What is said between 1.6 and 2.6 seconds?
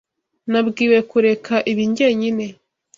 ibi jyenyine.